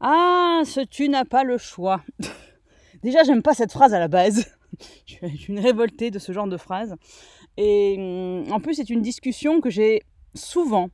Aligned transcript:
Ah, 0.00 0.62
ce 0.64 0.80
tu 0.80 1.08
n'as 1.08 1.24
pas 1.24 1.44
le 1.44 1.58
choix. 1.58 2.02
Déjà, 3.02 3.22
j'aime 3.22 3.42
pas 3.42 3.54
cette 3.54 3.72
phrase 3.72 3.94
à 3.94 3.98
la 3.98 4.08
base. 4.08 4.46
je 5.06 5.26
suis 5.26 5.52
une 5.52 5.60
révoltée 5.60 6.10
de 6.10 6.18
ce 6.18 6.32
genre 6.32 6.48
de 6.48 6.56
phrase. 6.56 6.94
Et 7.56 7.96
hum, 7.98 8.52
en 8.52 8.60
plus, 8.60 8.74
c'est 8.74 8.90
une 8.90 9.02
discussion 9.02 9.60
que 9.60 9.70
j'ai 9.70 10.02
souvent 10.34 10.88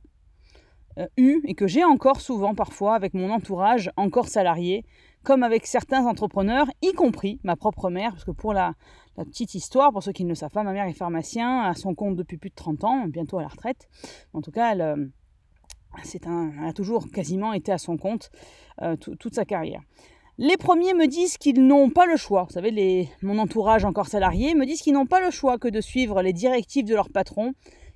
euh, 0.97 1.07
eue 1.15 1.41
et 1.45 1.53
que 1.53 1.67
j'ai 1.67 1.83
encore 1.83 2.21
souvent 2.21 2.55
parfois 2.55 2.95
avec 2.95 3.13
mon 3.13 3.29
entourage 3.31 3.91
encore 3.95 4.27
salarié, 4.27 4.83
comme 5.23 5.43
avec 5.43 5.67
certains 5.67 6.05
entrepreneurs, 6.05 6.67
y 6.81 6.91
compris 6.93 7.39
ma 7.43 7.55
propre 7.55 7.89
mère, 7.89 8.11
parce 8.11 8.25
que 8.25 8.31
pour 8.31 8.53
la, 8.53 8.73
petite 9.15 9.55
histoire, 9.55 9.91
pour 9.91 10.03
ceux 10.03 10.11
qui 10.11 10.23
ne 10.23 10.29
le 10.29 10.35
savent 10.35 10.51
pas, 10.51 10.63
ma 10.63 10.73
mère 10.73 10.85
est 10.85 10.93
pharmacien, 10.93 11.61
à 11.61 11.73
son 11.75 11.95
compte 11.95 12.15
depuis 12.15 12.37
plus 12.37 12.49
de 12.49 12.55
30 12.55 12.83
ans, 12.83 13.07
bientôt 13.07 13.37
à 13.37 13.41
la 13.41 13.47
retraite. 13.47 13.87
En 14.33 14.41
tout 14.41 14.51
cas, 14.51 14.71
elle, 14.71 14.81
euh, 14.81 15.05
a 16.63 16.73
toujours 16.73 17.09
quasiment 17.09 17.53
été 17.53 17.71
à 17.71 17.77
son 17.77 17.97
compte 17.97 18.29
euh, 18.81 18.95
toute 18.95 19.35
sa 19.35 19.45
carrière. 19.45 19.81
Les 20.37 20.57
premiers 20.57 20.93
me 20.93 21.07
disent 21.07 21.37
qu'ils 21.37 21.65
n'ont 21.65 21.89
pas 21.89 22.05
le 22.05 22.15
choix. 22.15 22.43
Vous 22.43 22.53
savez, 22.53 23.09
mon 23.23 23.39
entourage 23.39 23.85
encore 23.85 24.07
salarié 24.07 24.53
me 24.53 24.65
disent 24.65 24.81
qu'ils 24.81 24.93
n'ont 24.93 25.07
pas 25.07 25.19
le 25.19 25.31
choix 25.31 25.57
que 25.57 25.67
de 25.67 25.81
suivre 25.81 26.21
les 26.21 26.33
directives 26.33 26.85
de 26.85 26.93
leur 26.93 27.09
patron, 27.09 27.53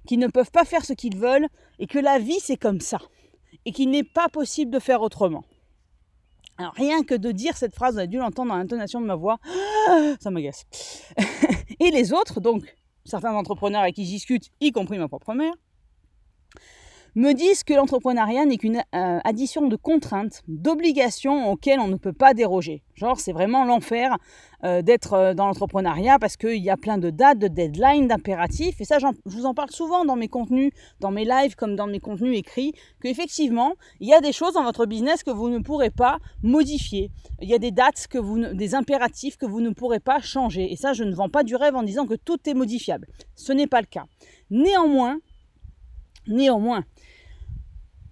qu'ils 0.07 0.19
ne 0.19 0.27
peuvent 0.27 0.49
pas 0.51 0.65
faire 0.65 0.83
ce 0.83 0.93
qu'ils 0.93 1.17
veulent 1.17 1.47
et 1.77 1.85
que 1.85 1.99
la 1.99 2.17
vie 2.17 2.39
c'est 2.39 2.57
comme 2.57 2.79
ça 2.79 2.97
et 3.65 3.71
qu'il 3.71 3.91
n'est 3.91 4.03
pas 4.03 4.27
possible 4.27 4.71
de 4.71 4.79
faire 4.79 5.01
autrement. 5.01 5.43
Alors 6.57 6.73
rien 6.73 7.03
que 7.03 7.15
de 7.15 7.31
dire 7.31 7.57
cette 7.57 7.75
phrase, 7.75 7.95
on 7.95 7.99
a 7.99 8.07
dû 8.07 8.17
l'entendre 8.17 8.49
dans 8.49 8.57
l'intonation 8.57 9.01
de 9.01 9.05
ma 9.05 9.15
voix, 9.15 9.37
ça 10.19 10.31
m'agace. 10.31 10.65
et 11.79 11.91
les 11.91 12.13
autres, 12.13 12.39
donc 12.39 12.75
certains 13.05 13.33
entrepreneurs 13.33 13.81
avec 13.81 13.95
qui 13.95 14.05
je 14.05 14.11
discute, 14.11 14.49
y 14.59 14.71
compris 14.71 14.97
ma 14.97 15.07
propre 15.07 15.33
mère, 15.33 15.53
me 17.15 17.33
disent 17.33 17.63
que 17.63 17.73
l'entrepreneuriat 17.73 18.45
n'est 18.45 18.57
qu'une 18.57 18.83
euh, 18.95 19.19
addition 19.23 19.67
de 19.67 19.75
contraintes, 19.75 20.43
d'obligations 20.47 21.51
auxquelles 21.51 21.79
on 21.79 21.87
ne 21.87 21.97
peut 21.97 22.13
pas 22.13 22.33
déroger. 22.33 22.83
Genre, 22.95 23.19
c'est 23.19 23.33
vraiment 23.33 23.65
l'enfer 23.65 24.17
euh, 24.63 24.81
d'être 24.81 25.13
euh, 25.13 25.33
dans 25.33 25.47
l'entrepreneuriat 25.47 26.19
parce 26.19 26.37
qu'il 26.37 26.63
y 26.63 26.69
a 26.69 26.77
plein 26.77 26.97
de 26.97 27.09
dates, 27.09 27.39
de 27.39 27.47
deadlines, 27.47 28.07
d'impératifs. 28.07 28.79
Et 28.79 28.85
ça, 28.85 28.99
je 28.99 29.07
vous 29.25 29.45
en 29.45 29.53
parle 29.53 29.71
souvent 29.71 30.05
dans 30.05 30.15
mes 30.15 30.29
contenus, 30.29 30.71
dans 30.99 31.11
mes 31.11 31.25
lives 31.25 31.55
comme 31.55 31.75
dans 31.75 31.87
mes 31.87 31.99
contenus 31.99 32.37
écrits, 32.37 32.73
qu'effectivement, 33.01 33.73
il 33.99 34.07
y 34.07 34.13
a 34.13 34.21
des 34.21 34.31
choses 34.31 34.53
dans 34.53 34.63
votre 34.63 34.85
business 34.85 35.23
que 35.23 35.31
vous 35.31 35.49
ne 35.49 35.59
pourrez 35.59 35.89
pas 35.89 36.19
modifier. 36.43 37.11
Il 37.41 37.49
y 37.49 37.53
a 37.53 37.59
des 37.59 37.71
dates, 37.71 38.07
que 38.07 38.17
vous 38.17 38.53
des 38.53 38.75
impératifs 38.75 39.37
que 39.37 39.45
vous 39.45 39.61
ne 39.61 39.71
pourrez 39.71 39.99
pas 39.99 40.21
changer. 40.21 40.71
Et 40.71 40.75
ça, 40.75 40.93
je 40.93 41.03
ne 41.03 41.13
vends 41.13 41.29
pas 41.29 41.43
du 41.43 41.55
rêve 41.55 41.75
en 41.75 41.83
disant 41.83 42.05
que 42.05 42.15
tout 42.15 42.37
est 42.47 42.53
modifiable. 42.53 43.07
Ce 43.35 43.51
n'est 43.51 43.67
pas 43.67 43.81
le 43.81 43.87
cas. 43.87 44.05
Néanmoins, 44.49 45.19
néanmoins, 46.27 46.83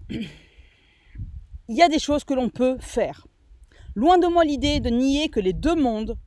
il 0.10 1.76
y 1.76 1.82
a 1.82 1.90
des 1.90 2.00
choses 2.00 2.24
que 2.24 2.34
l'on 2.34 2.50
peut 2.50 2.78
faire. 2.80 3.28
Loin 3.96 4.18
de 4.18 4.28
moi 4.28 4.44
l'idée 4.44 4.80
de 4.80 4.90
nier 4.90 5.30
que 5.30 5.40
les 5.40 5.54
deux 5.54 5.76
mondes 5.76 6.18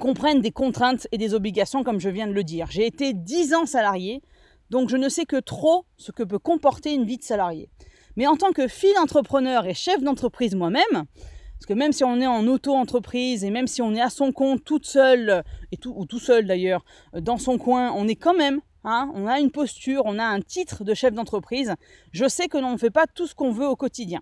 comprennent 0.00 0.40
des 0.40 0.50
contraintes 0.50 1.06
et 1.12 1.18
des 1.18 1.34
obligations, 1.34 1.84
comme 1.84 2.00
je 2.00 2.08
viens 2.08 2.26
de 2.26 2.32
le 2.32 2.44
dire. 2.44 2.66
J'ai 2.70 2.86
été 2.86 3.12
dix 3.14 3.54
ans 3.54 3.66
salarié, 3.66 4.22
donc 4.70 4.88
je 4.88 4.96
ne 4.96 5.08
sais 5.08 5.24
que 5.24 5.38
trop 5.40 5.86
ce 5.96 6.12
que 6.12 6.22
peut 6.22 6.38
comporter 6.38 6.92
une 6.92 7.04
vie 7.04 7.16
de 7.16 7.22
salarié. 7.22 7.68
Mais 8.16 8.26
en 8.26 8.36
tant 8.36 8.52
que 8.52 8.68
fille 8.68 8.98
entrepreneur 8.98 9.66
et 9.66 9.74
chef 9.74 10.02
d'entreprise 10.02 10.54
moi-même, 10.54 10.82
parce 10.92 11.66
que 11.66 11.74
même 11.74 11.92
si 11.92 12.04
on 12.04 12.20
est 12.20 12.26
en 12.26 12.46
auto-entreprise 12.46 13.44
et 13.44 13.50
même 13.50 13.66
si 13.66 13.82
on 13.82 13.94
est 13.94 14.00
à 14.00 14.10
son 14.10 14.32
compte 14.32 14.64
toute 14.64 14.86
seule, 14.86 15.42
et 15.72 15.78
ou 15.86 16.06
tout 16.06 16.18
seul 16.18 16.46
d'ailleurs, 16.46 16.84
dans 17.18 17.38
son 17.38 17.58
coin, 17.58 17.92
on 17.92 18.06
est 18.06 18.16
quand 18.16 18.34
même 18.34 18.60
Hein, 18.84 19.10
on 19.14 19.26
a 19.26 19.40
une 19.40 19.50
posture, 19.50 20.02
on 20.04 20.18
a 20.18 20.24
un 20.24 20.40
titre 20.40 20.84
de 20.84 20.92
chef 20.92 21.14
d'entreprise. 21.14 21.74
Je 22.12 22.28
sais 22.28 22.48
que 22.48 22.58
l'on 22.58 22.72
ne 22.72 22.76
fait 22.76 22.90
pas 22.90 23.06
tout 23.06 23.26
ce 23.26 23.34
qu'on 23.34 23.50
veut 23.50 23.66
au 23.66 23.76
quotidien. 23.76 24.20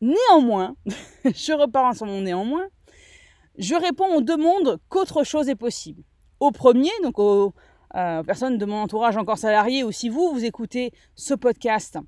Néanmoins, 0.00 0.74
je 1.24 1.52
repars 1.52 1.94
sur 1.94 2.06
mon 2.06 2.22
néanmoins, 2.22 2.66
je 3.56 3.74
réponds 3.74 4.14
aux 4.14 4.20
deux 4.20 4.36
mondes 4.36 4.78
qu'autre 4.88 5.24
chose 5.24 5.48
est 5.48 5.56
possible. 5.56 6.02
Au 6.40 6.50
premier, 6.50 6.90
donc 7.02 7.18
aux 7.18 7.54
euh, 7.94 8.22
personnes 8.22 8.58
de 8.58 8.64
mon 8.64 8.82
entourage 8.82 9.16
encore 9.16 9.38
salarié, 9.38 9.84
ou 9.84 9.92
si 9.92 10.08
vous, 10.08 10.30
vous 10.32 10.44
écoutez 10.44 10.92
ce 11.14 11.34
podcast 11.34 11.98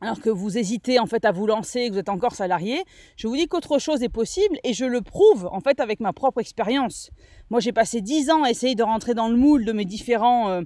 alors 0.00 0.20
que 0.20 0.30
vous 0.30 0.58
hésitez 0.58 0.98
en 0.98 1.06
fait 1.06 1.24
à 1.24 1.32
vous 1.32 1.46
lancer, 1.46 1.88
que 1.88 1.94
vous 1.94 1.98
êtes 1.98 2.08
encore 2.08 2.34
salarié, 2.34 2.82
je 3.16 3.26
vous 3.26 3.36
dis 3.36 3.46
qu'autre 3.46 3.78
chose 3.78 4.02
est 4.02 4.10
possible 4.10 4.58
et 4.62 4.74
je 4.74 4.84
le 4.84 5.00
prouve 5.00 5.48
en 5.50 5.60
fait 5.60 5.80
avec 5.80 6.00
ma 6.00 6.12
propre 6.12 6.40
expérience. 6.40 7.10
Moi 7.50 7.60
j'ai 7.60 7.72
passé 7.72 8.00
dix 8.02 8.30
ans 8.30 8.42
à 8.42 8.50
essayer 8.50 8.74
de 8.74 8.82
rentrer 8.82 9.14
dans 9.14 9.28
le 9.28 9.36
moule 9.36 9.64
de 9.64 9.72
mes 9.72 9.86
différents 9.86 10.50
euh, 10.50 10.62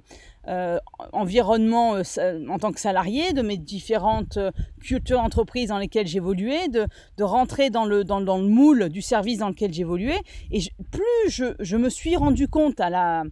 euh, 0.47 0.79
environnements 1.13 1.95
euh, 1.95 2.47
en 2.49 2.57
tant 2.57 2.71
que 2.71 2.79
salarié, 2.79 3.31
de 3.31 3.41
mes 3.41 3.57
différentes 3.57 4.37
cultures 4.81 5.21
d'entreprise 5.21 5.69
dans 5.69 5.77
lesquelles 5.77 6.07
j'évoluais, 6.07 6.67
de, 6.67 6.87
rentrer 7.23 7.69
dans 7.69 7.85
le, 7.85 8.03
moule 8.41 8.89
du 8.89 9.01
service 9.01 9.37
dans 9.37 9.49
lequel 9.49 9.73
j'évoluais. 9.73 10.19
Et 10.51 10.59
plus 10.91 11.43
je 11.59 11.77
me 11.77 11.89
suis 11.89 12.15
rendu 12.17 12.47
compte 12.47 12.79
à 12.79 12.89
la 12.89 13.23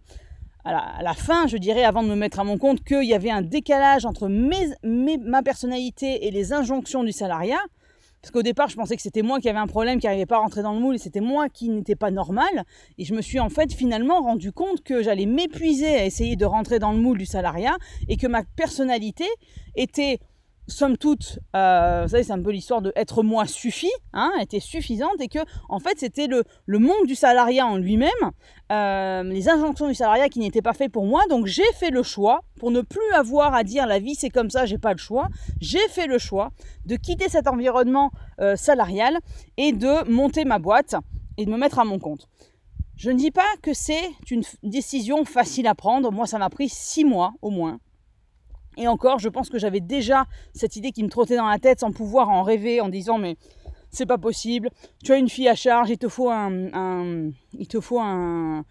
à 0.64 1.02
la, 1.02 1.14
fin, 1.14 1.46
je 1.46 1.56
dirais, 1.56 1.84
avant 1.84 2.02
de 2.02 2.08
me 2.08 2.14
mettre 2.14 2.40
à 2.40 2.44
mon 2.44 2.58
compte, 2.58 2.82
qu'il 2.84 3.04
y 3.04 3.14
avait 3.14 3.30
un 3.30 3.42
décalage 3.42 4.04
entre 4.04 4.28
ma 4.28 5.42
personnalité 5.42 6.26
et 6.26 6.30
les 6.30 6.52
injonctions 6.52 7.04
du 7.04 7.12
salariat. 7.12 7.60
Parce 8.20 8.32
qu'au 8.32 8.42
départ, 8.42 8.68
je 8.68 8.76
pensais 8.76 8.96
que 8.96 9.02
c'était 9.02 9.22
moi 9.22 9.40
qui 9.40 9.48
avais 9.48 9.58
un 9.58 9.66
problème, 9.66 9.98
qui 9.98 10.06
n'arrivait 10.06 10.26
pas 10.26 10.36
à 10.36 10.40
rentrer 10.40 10.62
dans 10.62 10.74
le 10.74 10.80
moule, 10.80 10.96
et 10.96 10.98
c'était 10.98 11.22
moi 11.22 11.48
qui 11.48 11.70
n'étais 11.70 11.96
pas 11.96 12.10
normal. 12.10 12.64
Et 12.98 13.04
je 13.04 13.14
me 13.14 13.22
suis 13.22 13.40
en 13.40 13.48
fait 13.48 13.72
finalement 13.72 14.20
rendu 14.20 14.52
compte 14.52 14.82
que 14.82 15.02
j'allais 15.02 15.24
m'épuiser 15.24 15.94
à 15.96 16.04
essayer 16.04 16.36
de 16.36 16.44
rentrer 16.44 16.78
dans 16.78 16.92
le 16.92 16.98
moule 16.98 17.16
du 17.16 17.24
salariat, 17.24 17.76
et 18.08 18.18
que 18.18 18.26
ma 18.26 18.42
personnalité 18.56 19.24
était 19.74 20.18
somme 20.66 20.96
toute, 20.96 21.38
euh, 21.56 22.02
vous 22.02 22.10
savez, 22.10 22.22
c'est 22.22 22.32
un 22.32 22.42
peu 22.42 22.50
l'histoire 22.50 22.80
de 22.80 22.92
être 22.96 23.22
moi 23.22 23.46
suffit, 23.46 23.90
hein, 24.12 24.32
était 24.40 24.60
suffisante, 24.60 25.20
et 25.20 25.28
que 25.28 25.40
en 25.68 25.80
fait 25.80 25.98
c'était 25.98 26.26
le, 26.26 26.44
le 26.66 26.78
monde 26.78 27.06
du 27.06 27.14
salariat 27.14 27.66
en 27.66 27.76
lui-même, 27.76 28.10
euh, 28.70 29.22
les 29.24 29.48
injonctions 29.48 29.88
du 29.88 29.94
salariat 29.94 30.28
qui 30.28 30.38
n'étaient 30.38 30.62
pas 30.62 30.72
faites 30.72 30.92
pour 30.92 31.06
moi. 31.06 31.22
Donc 31.28 31.46
j'ai 31.46 31.70
fait 31.74 31.90
le 31.90 32.02
choix, 32.02 32.42
pour 32.58 32.70
ne 32.70 32.82
plus 32.82 33.12
avoir 33.14 33.54
à 33.54 33.64
dire 33.64 33.86
la 33.86 33.98
vie 33.98 34.14
c'est 34.14 34.30
comme 34.30 34.50
ça, 34.50 34.66
j'ai 34.66 34.78
pas 34.78 34.92
le 34.92 34.98
choix, 34.98 35.28
j'ai 35.60 35.86
fait 35.88 36.06
le 36.06 36.18
choix 36.18 36.50
de 36.86 36.96
quitter 36.96 37.28
cet 37.28 37.48
environnement 37.48 38.10
euh, 38.40 38.56
salarial 38.56 39.18
et 39.56 39.72
de 39.72 40.08
monter 40.08 40.44
ma 40.44 40.58
boîte 40.58 40.94
et 41.36 41.46
de 41.46 41.50
me 41.50 41.56
mettre 41.56 41.78
à 41.78 41.84
mon 41.84 41.98
compte. 41.98 42.28
Je 42.96 43.10
ne 43.10 43.16
dis 43.16 43.30
pas 43.30 43.48
que 43.62 43.72
c'est 43.72 44.10
une 44.30 44.42
décision 44.62 45.24
facile 45.24 45.66
à 45.66 45.74
prendre. 45.74 46.12
Moi, 46.12 46.26
ça 46.26 46.36
m'a 46.36 46.50
pris 46.50 46.68
six 46.68 47.02
mois 47.02 47.32
au 47.40 47.48
moins 47.48 47.80
et 48.76 48.88
encore, 48.88 49.18
je 49.18 49.28
pense 49.28 49.50
que 49.50 49.58
j'avais 49.58 49.80
déjà 49.80 50.26
cette 50.54 50.76
idée 50.76 50.92
qui 50.92 51.02
me 51.02 51.08
trottait 51.08 51.36
dans 51.36 51.48
la 51.48 51.58
tête 51.58 51.80
sans 51.80 51.92
pouvoir 51.92 52.30
en 52.30 52.42
rêver 52.42 52.80
en 52.80 52.88
disant 52.88 53.18
mais 53.18 53.36
c'est 53.90 54.06
pas 54.06 54.18
possible. 54.18 54.70
Tu 55.02 55.12
as 55.12 55.16
une 55.16 55.28
fille 55.28 55.48
à 55.48 55.54
charge, 55.54 55.90
il 55.90 55.98
te 55.98 56.08
faut 56.08 56.30
un, 56.30 57.30
il 57.52 57.68
te 57.68 57.80
faut 57.80 58.00
un, 58.00 58.64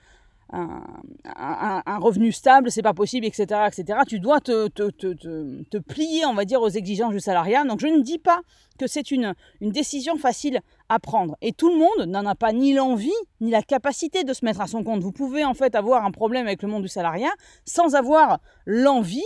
revenu 0.51 2.31
stable, 2.31 2.71
c'est 2.71 2.81
pas 2.81 2.93
possible, 2.93 3.25
etc., 3.25 3.67
etc. 3.67 3.99
Tu 4.07 4.19
dois 4.19 4.39
te, 4.39 5.77
plier, 5.79 6.25
on 6.25 6.33
va 6.33 6.45
dire, 6.45 6.61
aux 6.61 6.69
exigences 6.69 7.13
du 7.13 7.19
salariat. 7.19 7.65
Donc 7.65 7.81
je 7.81 7.87
ne 7.87 8.01
dis 8.01 8.17
pas 8.17 8.41
que 8.79 8.87
c'est 8.87 9.11
une, 9.11 9.35
une 9.59 9.71
décision 9.71 10.17
facile 10.17 10.61
à 10.87 10.99
prendre. 10.99 11.35
Et 11.41 11.51
tout 11.51 11.69
le 11.69 11.77
monde 11.77 12.09
n'en 12.09 12.25
a 12.25 12.35
pas 12.35 12.53
ni 12.53 12.73
l'envie 12.73 13.11
ni 13.41 13.51
la 13.51 13.61
capacité 13.61 14.23
de 14.23 14.33
se 14.33 14.45
mettre 14.45 14.61
à 14.61 14.67
son 14.67 14.83
compte. 14.83 15.01
Vous 15.01 15.11
pouvez 15.11 15.43
en 15.43 15.53
fait 15.53 15.75
avoir 15.75 16.05
un 16.05 16.11
problème 16.11 16.47
avec 16.47 16.63
le 16.63 16.69
monde 16.69 16.83
du 16.83 16.87
salariat 16.87 17.31
sans 17.65 17.95
avoir 17.95 18.39
l'envie 18.65 19.25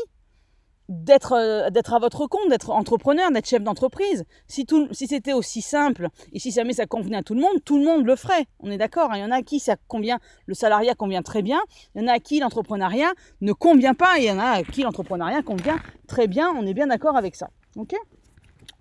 d'être 0.93 1.33
euh, 1.33 1.69
d'être 1.69 1.93
à 1.93 1.99
votre 1.99 2.27
compte, 2.27 2.49
d'être 2.49 2.69
entrepreneur, 2.69 3.31
d'être 3.31 3.47
chef 3.47 3.63
d'entreprise. 3.63 4.25
Si, 4.47 4.65
tout, 4.65 4.87
si 4.91 5.07
c'était 5.07 5.33
aussi 5.33 5.61
simple 5.61 6.09
et 6.31 6.39
si 6.39 6.51
jamais 6.51 6.73
ça 6.73 6.85
convenait 6.85 7.17
à 7.17 7.23
tout 7.23 7.33
le 7.33 7.41
monde, 7.41 7.63
tout 7.65 7.77
le 7.77 7.85
monde 7.85 8.05
le 8.05 8.15
ferait. 8.15 8.45
On 8.59 8.71
est 8.71 8.77
d'accord. 8.77 9.11
Hein. 9.11 9.17
Il 9.17 9.21
y 9.21 9.23
en 9.23 9.31
a 9.31 9.37
à 9.37 9.41
qui 9.41 9.59
ça 9.59 9.75
convient, 9.87 10.19
le 10.45 10.53
salariat 10.53 10.95
convient 10.95 11.21
très 11.21 11.41
bien. 11.41 11.59
Il 11.95 12.01
y 12.01 12.05
en 12.05 12.07
a 12.07 12.13
à 12.13 12.19
qui 12.19 12.39
l'entrepreneuriat 12.39 13.13
ne 13.41 13.53
convient 13.53 13.93
pas. 13.93 14.17
Il 14.17 14.25
y 14.25 14.31
en 14.31 14.39
a 14.39 14.59
à 14.59 14.63
qui 14.63 14.83
l'entrepreneuriat 14.83 15.41
convient 15.41 15.79
très 16.07 16.27
bien. 16.27 16.53
On 16.57 16.65
est 16.65 16.73
bien 16.73 16.87
d'accord 16.87 17.17
avec 17.17 17.35
ça. 17.35 17.49
Ok? 17.75 17.95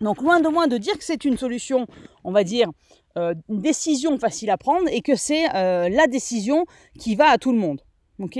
Donc 0.00 0.20
loin 0.20 0.40
de 0.40 0.48
moi 0.48 0.66
de 0.66 0.78
dire 0.78 0.98
que 0.98 1.04
c'est 1.04 1.24
une 1.24 1.38
solution, 1.38 1.86
on 2.24 2.32
va 2.32 2.44
dire, 2.44 2.68
euh, 3.16 3.34
une 3.48 3.60
décision 3.60 4.18
facile 4.18 4.50
à 4.50 4.56
prendre 4.56 4.88
et 4.90 5.00
que 5.00 5.14
c'est 5.16 5.44
euh, 5.54 5.88
la 5.88 6.06
décision 6.06 6.64
qui 6.98 7.14
va 7.14 7.28
à 7.28 7.38
tout 7.38 7.52
le 7.52 7.58
monde. 7.58 7.80
Ok? 8.18 8.38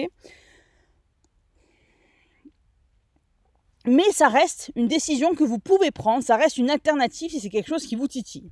Mais 3.87 4.11
ça 4.13 4.29
reste 4.29 4.71
une 4.77 4.87
décision 4.87 5.35
que 5.35 5.45
vous 5.45 5.59
pouvez 5.59 5.91
prendre, 5.91 6.23
ça 6.23 6.37
reste 6.37 6.59
une 6.59 6.71
alternative 6.71 7.31
si 7.31 7.41
c'est 7.41 7.51
quelque 7.51 7.69
chose 7.69 7.85
qui 7.85 7.97
vous 7.97 8.07
titille. 8.07 8.51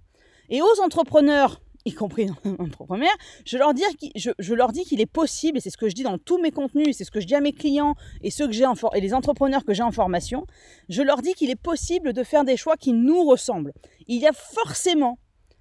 Et 0.49 0.61
aux 0.61 0.81
entrepreneurs, 0.83 1.61
y 1.85 1.93
compris 1.93 2.29
entrepreneurs, 2.59 3.15
je 3.47 3.57
leur, 3.57 3.73
je, 4.17 4.55
leur 4.55 4.73
dis 4.73 4.85
qu'il 4.85 5.01
est 5.01 5.07
possible, 5.07 5.59
et 5.59 5.61
c'est 5.61 5.71
ce 5.71 5.77
que 5.77 5.89
je 5.89 5.95
dis 5.95 6.03
dans 6.03 6.19
tous 6.19 6.39
mes 6.39 6.51
contenus, 6.51 6.97
c'est 6.97 7.05
ce 7.05 7.11
que 7.11 7.21
je 7.21 7.27
dis 7.27 7.35
à 7.35 7.41
mes 7.41 7.53
clients 7.53 7.95
et, 8.23 8.31
ceux 8.31 8.49
que 8.49 8.97
et 8.97 9.01
les 9.01 9.15
entrepreneurs 9.15 9.65
que 9.65 9.73
j'ai 9.73 9.83
en 9.83 9.93
formation, 9.93 10.47
je 10.89 11.03
leur 11.03 11.23
dis 11.23 11.35
qu'il 11.35 11.51
est 11.51 11.61
possible 11.61 12.13
de 12.13 12.25
faire 12.25 12.45
des 12.45 12.57
choix 12.57 12.77
qui 12.77 12.93
nous 12.93 13.25
ressemblent. 13.25 13.73
Il 14.09 14.21
y 14.21 14.27
a 14.27 14.33
forcément, 14.33 15.19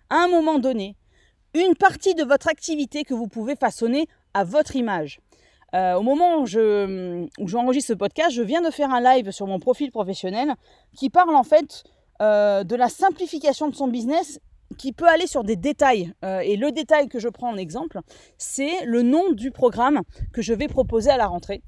à 0.09 0.23
un 0.23 0.27
moment 0.27 0.57
donné, 0.57 0.95
une 1.53 1.75
partie 1.75 2.15
de 2.15 2.23
votre 2.23 2.47
activité 2.47 3.03
que 3.03 3.13
vous 3.13 3.27
pouvez 3.27 3.55
façonner 3.55 4.07
à 4.33 4.43
votre 4.43 4.75
image. 4.75 5.19
Euh, 5.75 5.95
au 5.95 6.01
moment 6.01 6.39
où 6.39 6.45
je, 6.45 7.27
où 7.39 7.47
j'enregistre 7.47 7.89
ce 7.89 7.93
podcast, 7.93 8.31
je 8.31 8.41
viens 8.41 8.61
de 8.61 8.71
faire 8.71 8.91
un 8.91 9.01
live 9.01 9.31
sur 9.31 9.47
mon 9.47 9.59
profil 9.59 9.91
professionnel 9.91 10.55
qui 10.95 11.09
parle 11.09 11.35
en 11.35 11.43
fait 11.43 11.83
euh, 12.21 12.63
de 12.63 12.75
la 12.75 12.89
simplification 12.89 13.69
de 13.69 13.75
son 13.75 13.87
business 13.87 14.39
qui 14.77 14.93
peut 14.93 15.07
aller 15.07 15.27
sur 15.27 15.43
des 15.43 15.55
détails. 15.55 16.13
Euh, 16.23 16.39
et 16.39 16.55
le 16.55 16.71
détail 16.71 17.07
que 17.07 17.19
je 17.19 17.27
prends 17.27 17.49
en 17.49 17.57
exemple, 17.57 17.99
c'est 18.37 18.85
le 18.85 19.01
nom 19.01 19.31
du 19.31 19.51
programme 19.51 20.01
que 20.33 20.41
je 20.41 20.53
vais 20.53 20.67
proposer 20.67 21.09
à 21.09 21.17
la 21.17 21.27
rentrée, 21.27 21.61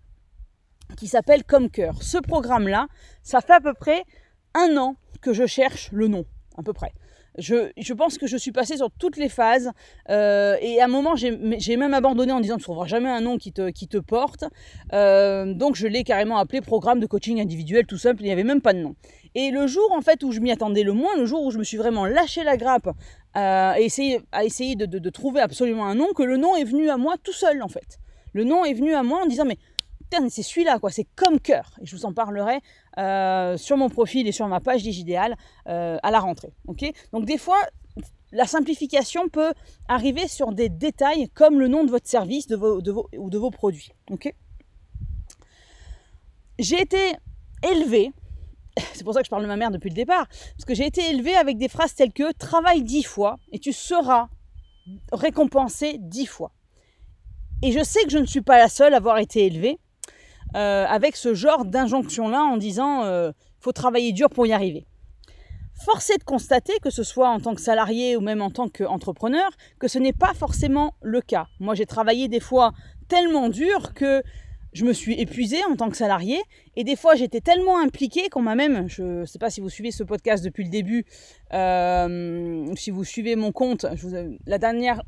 qui 0.98 1.08
s'appelle 1.08 1.44
Comme 1.44 1.70
Cœur. 1.70 2.02
Ce 2.02 2.18
programme-là, 2.18 2.88
ça 3.24 3.42
fait 3.42 3.54
à 3.54 3.62
peu 3.62 3.74
près 3.74 4.04
un 4.54 4.78
an 4.78 4.96
que 5.22 5.34
je 5.34 5.46
cherche 5.46 5.92
le 5.92 6.08
nom, 6.08 6.26
à 6.58 6.64
peu 6.64 6.74
près. 6.74 6.92
Je, 7.38 7.94
pense 7.94 8.18
que 8.18 8.28
je 8.28 8.36
suis 8.36 8.52
passée 8.52 8.78
sur 8.78 8.92
toutes 8.92 9.16
les 9.16 9.30
phases 9.30 9.72
euh, 10.10 10.58
et 10.62 10.82
à 10.82 10.86
un 10.86 10.88
moment 10.88 11.16
j'ai 11.16 11.78
même 11.78 11.94
abandonné 11.94 12.34
en 12.34 12.42
disant 12.42 12.58
tu 12.58 12.64
trouveras 12.64 12.88
jamais 12.88 13.10
un 13.10 13.22
nom 13.22 13.38
qui 13.38 13.52
te, 13.52 13.98
porte. 14.00 14.44
Euh, 14.94 15.54
donc 15.54 15.76
je 15.76 15.88
l'ai 15.88 16.04
carrément 16.04 16.38
appelé 16.38 16.62
programme 16.62 17.00
de 17.00 17.06
coaching 17.06 17.40
individuel 17.40 17.86
tout 17.86 17.98
simple, 17.98 18.22
il 18.22 18.26
n'y 18.26 18.32
avait 18.32 18.44
même 18.44 18.62
pas 18.62 18.74
de 18.74 18.80
nom. 18.80 18.96
Et 19.34 19.52
le 19.52 19.66
jour 19.66 19.92
en 19.94 20.02
fait 20.02 20.24
où 20.24 20.32
je 20.32 20.42
m'y 20.42 20.52
attendais 20.52 20.84
le 20.84 20.94
moins, 20.94 21.16
le 21.16 21.26
jour 21.26 21.44
où 21.44 21.52
je 21.52 21.58
me 21.58 21.64
suis 21.64 21.78
vraiment 21.78 22.06
lâché 22.06 22.44
la 22.44 22.58
grappe 22.58 22.88
euh, 22.88 22.92
à 23.34 23.80
essayer, 23.80 24.20
à 24.34 24.44
essayer 24.44 24.76
de, 24.76 24.86
de 24.86 25.10
trouver 25.10 25.40
absolument 25.40 25.86
un 25.86 25.96
nom, 25.96 26.08
que 26.14 26.24
le 26.24 26.36
nom 26.36 26.56
est 26.58 26.66
venu 26.66 26.90
à 26.90 26.98
moi 26.98 27.16
tout 27.24 27.34
seul 27.34 27.64
en 27.64 27.70
fait. 27.70 28.00
Le 28.34 28.44
nom 28.44 28.66
est 28.66 28.74
venu 28.74 28.94
à 28.94 29.04
moi 29.04 29.22
en 29.24 29.26
disant 29.26 29.46
mais 29.46 29.58
c'est 30.30 30.44
celui-là, 30.44 30.80
quoi, 30.80 30.92
c'est 30.92 31.08
comme 31.16 31.40
cœur. 31.40 31.72
Et 31.82 31.86
je 31.86 31.96
vous 31.96 32.06
en 32.06 32.14
parlerai 32.14 32.60
euh, 32.98 33.58
sur 33.58 33.78
mon 33.78 33.90
profil 33.90 34.28
et 34.28 34.32
sur 34.32 34.48
ma 34.48 34.60
page 34.60 34.84
digidéal 34.84 35.36
euh, 35.68 35.98
à 36.04 36.12
la 36.12 36.20
rentrée. 36.20 36.54
Donc 36.66 37.26
des 37.26 37.38
fois, 37.38 37.60
la 38.32 38.46
simplification 38.46 39.28
peut 39.30 39.54
arriver 39.88 40.28
sur 40.28 40.54
des 40.54 40.70
détails 40.70 41.30
comme 41.30 41.60
le 41.60 41.68
nom 41.68 41.84
de 41.84 41.92
votre 41.92 42.08
service 42.08 42.48
de 42.48 42.56
vos, 42.56 42.82
ou 43.18 43.30
de 43.30 43.38
vos 43.38 43.52
produits. 43.52 43.92
j'ai 46.60 46.82
été 46.82 47.14
élevée, 47.64 48.12
c'est 48.94 49.04
pour 49.04 49.14
ça 49.14 49.22
que 49.22 49.26
je 49.26 49.30
parle 49.30 49.44
de 49.44 49.48
ma 49.48 49.58
mère 49.58 49.72
depuis 49.72 49.90
le 49.90 49.96
départ, 49.96 50.28
parce 50.28 50.66
que 50.66 50.76
j'ai 50.76 50.86
été 50.86 51.10
élevée 51.10 51.36
avec 51.36 51.58
des 51.58 51.68
phrases 51.68 51.96
telles 51.96 52.14
que 52.14 52.32
travaille 52.34 52.84
dix 52.84 53.04
fois 53.04 53.38
et 53.52 53.60
tu 53.60 53.74
seras 53.74 54.30
récompensé 55.12 55.98
dix 56.00 56.26
fois. 56.26 56.52
Et 57.64 57.72
je 57.72 57.84
sais 57.84 58.04
que 58.04 58.10
je 58.10 58.18
ne 58.18 58.26
suis 58.26 58.42
pas 58.42 58.58
la 58.58 58.70
seule 58.70 58.94
à 58.94 58.98
avoir 58.98 59.20
été 59.20 59.46
élevée. 59.46 59.80
Euh, 60.56 60.86
avec 60.86 61.16
ce 61.16 61.34
genre 61.34 61.64
d'injonction-là 61.64 62.42
en 62.42 62.58
disant 62.58 63.04
euh, 63.04 63.32
faut 63.60 63.72
travailler 63.72 64.12
dur 64.12 64.30
pour 64.30 64.46
y 64.46 64.52
arriver. 64.52 64.86
Force 65.86 66.10
est 66.10 66.18
de 66.18 66.24
constater, 66.24 66.74
que 66.82 66.90
ce 66.90 67.04
soit 67.04 67.30
en 67.30 67.40
tant 67.40 67.56
que 67.56 67.62
salarié 67.62 68.16
ou 68.18 68.22
même 68.22 68.42
en 68.42 68.52
tant 68.52 68.68
qu'entrepreneur, 68.68 69.50
que 69.80 69.88
ce 69.88 69.98
n'est 69.98 70.14
pas 70.14 70.34
forcément 70.34 70.94
le 71.02 71.22
cas. 71.22 71.48
Moi, 71.60 71.74
j'ai 71.74 71.86
travaillé 71.86 72.28
des 72.28 72.42
fois 72.42 72.74
tellement 73.08 73.50
dur 73.50 73.94
que 73.94 74.22
je 74.74 74.86
me 74.86 74.94
suis 74.94 75.20
épuisée 75.20 75.64
en 75.70 75.76
tant 75.76 75.90
que 75.90 75.98
salarié 75.98 76.40
et 76.76 76.84
des 76.84 76.96
fois 76.96 77.16
j'étais 77.16 77.42
tellement 77.42 77.80
impliquée 77.80 78.30
qu'on 78.30 78.42
m'a 78.42 78.56
même, 78.56 78.88
je 78.88 79.04
ne 79.04 79.26
sais 79.26 79.40
pas 79.40 79.50
si 79.50 79.60
vous 79.60 79.70
suivez 79.70 79.92
ce 79.92 80.04
podcast 80.04 80.44
depuis 80.44 80.64
le 80.64 80.70
début, 80.70 81.06
euh, 81.54 82.74
si 82.76 82.90
vous 82.90 83.04
suivez 83.04 83.36
mon 83.36 83.52
compte, 83.52 83.86
la 84.46 84.58
dernière 84.58 85.02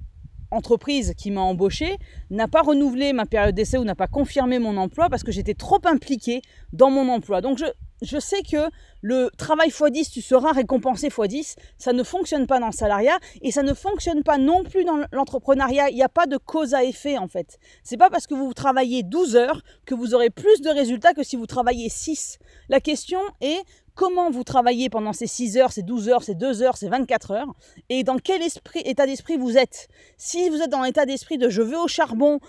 entreprise 0.53 1.13
qui 1.17 1.31
m'a 1.31 1.41
embauché 1.41 1.97
n'a 2.29 2.47
pas 2.47 2.61
renouvelé 2.61 3.13
ma 3.13 3.25
période 3.25 3.55
d'essai 3.55 3.77
ou 3.77 3.83
n'a 3.83 3.95
pas 3.95 4.07
confirmé 4.07 4.59
mon 4.59 4.77
emploi 4.77 5.09
parce 5.09 5.23
que 5.23 5.31
j'étais 5.31 5.53
trop 5.53 5.79
impliquée 5.85 6.41
dans 6.71 6.89
mon 6.89 7.09
emploi. 7.09 7.41
Donc 7.41 7.57
je, 7.57 7.65
je 8.01 8.19
sais 8.19 8.43
que 8.43 8.69
le 9.01 9.29
travail 9.37 9.69
x10, 9.69 10.11
tu 10.11 10.21
seras 10.21 10.51
récompensé 10.51 11.07
x10, 11.07 11.55
ça 11.77 11.93
ne 11.93 12.03
fonctionne 12.03 12.47
pas 12.47 12.59
dans 12.59 12.67
le 12.67 12.73
salariat 12.73 13.17
et 13.41 13.51
ça 13.51 13.63
ne 13.63 13.73
fonctionne 13.73 14.23
pas 14.23 14.37
non 14.37 14.63
plus 14.63 14.85
dans 14.85 14.99
l'entrepreneuriat. 15.11 15.89
Il 15.89 15.95
n'y 15.95 16.03
a 16.03 16.09
pas 16.09 16.25
de 16.25 16.37
cause 16.37 16.73
à 16.73 16.83
effet 16.83 17.17
en 17.17 17.27
fait. 17.27 17.57
C'est 17.83 17.97
pas 17.97 18.09
parce 18.09 18.27
que 18.27 18.33
vous 18.33 18.53
travaillez 18.53 19.03
12 19.03 19.35
heures 19.35 19.61
que 19.85 19.95
vous 19.95 20.13
aurez 20.13 20.29
plus 20.29 20.61
de 20.61 20.69
résultats 20.69 21.13
que 21.13 21.23
si 21.23 21.35
vous 21.35 21.47
travaillez 21.47 21.89
6. 21.89 22.39
La 22.69 22.79
question 22.79 23.19
est 23.41 23.61
comment 23.95 24.31
vous 24.31 24.43
travaillez 24.43 24.89
pendant 24.89 25.13
ces 25.13 25.27
6 25.27 25.57
heures, 25.57 25.71
ces 25.71 25.83
12 25.83 26.09
heures, 26.09 26.23
ces 26.23 26.35
2 26.35 26.61
heures, 26.61 26.77
ces 26.77 26.89
24 26.89 27.31
heures, 27.31 27.53
et 27.89 28.03
dans 28.03 28.17
quel 28.17 28.41
état 28.41 29.05
d'esprit 29.05 29.37
vous 29.37 29.57
êtes. 29.57 29.87
Si 30.17 30.49
vous 30.49 30.61
êtes 30.61 30.69
dans 30.69 30.83
l'état 30.83 31.05
d'esprit 31.05 31.37
de 31.37 31.49
je 31.49 31.61
veux 31.61 31.77
au 31.77 31.87
charbon, 31.87 32.39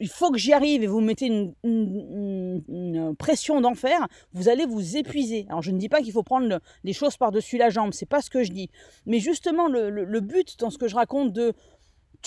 il 0.00 0.08
faut 0.08 0.30
que 0.30 0.38
j'y 0.38 0.52
arrive, 0.52 0.82
et 0.82 0.86
vous 0.86 1.00
mettez 1.00 1.26
une, 1.26 3.14
pression 3.18 3.60
d'enfer, 3.60 4.06
vous 4.32 4.48
allez 4.48 4.66
vous 4.66 4.96
épuiser. 4.96 5.46
Alors 5.48 5.62
je 5.62 5.70
ne 5.70 5.78
dis 5.78 5.88
pas 5.88 6.00
qu'il 6.00 6.12
faut 6.12 6.22
prendre 6.22 6.60
les 6.84 6.92
choses 6.92 7.16
par-dessus 7.16 7.58
la 7.58 7.70
jambe, 7.70 7.92
c'est 7.92 8.06
pas 8.06 8.22
ce 8.22 8.30
que 8.30 8.42
je 8.42 8.52
dis. 8.52 8.70
Mais 9.06 9.18
justement, 9.18 9.68
le, 9.68 10.20
but 10.20 10.58
dans 10.58 10.70
ce 10.70 10.78
que 10.78 10.88
je 10.88 10.96
raconte 10.96 11.32
de 11.32 11.52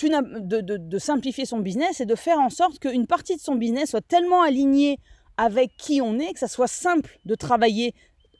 de, 0.02 0.60
de, 0.60 0.98
simplifier 0.98 1.44
son 1.44 1.58
business 1.58 2.00
et 2.00 2.06
de 2.06 2.14
faire 2.14 2.40
en 2.40 2.48
sorte 2.48 2.78
qu'une 2.78 3.06
partie 3.06 3.36
de 3.36 3.40
son 3.40 3.56
business 3.56 3.90
soit 3.90 4.00
tellement 4.00 4.42
alignée 4.42 4.98
avec 5.36 5.76
qui 5.76 6.00
on 6.00 6.18
est, 6.18 6.32
que 6.32 6.38
ça 6.38 6.48
soit 6.48 6.66
simple 6.66 7.18
de 7.24 7.34
travailler 7.34 7.94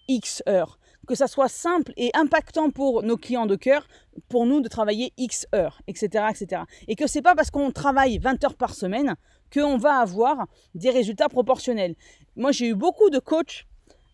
X 0.09 0.43
heures. 0.49 0.79
Que 1.07 1.17
ça 1.17 1.27
soit 1.27 1.49
simple 1.49 1.93
et 1.97 2.11
impactant 2.15 2.71
pour 2.71 3.03
nos 3.03 3.17
clients 3.17 3.47
de 3.47 3.57
cœur, 3.57 3.89
pour 4.29 4.47
nous 4.47 4.61
de 4.61 4.69
travailler 4.69 5.13
X 5.17 5.47
heures, 5.53 5.81
etc. 5.89 6.27
etc. 6.31 6.63
Et 6.87 6.95
que 6.95 7.09
c'est 7.09 7.23
pas 7.23 7.35
parce 7.35 7.51
qu'on 7.51 7.73
travaille 7.73 8.19
20 8.19 8.45
heures 8.45 8.55
par 8.55 8.75
semaine 8.75 9.17
qu'on 9.53 9.77
va 9.77 9.97
avoir 9.97 10.47
des 10.75 10.91
résultats 10.91 11.29
proportionnels. 11.29 11.97
Moi, 12.37 12.53
j'ai 12.53 12.69
eu 12.69 12.75
beaucoup 12.75 13.11
de 13.11 13.19
coachs 13.19 13.67